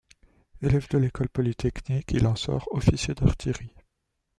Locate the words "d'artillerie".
3.13-3.75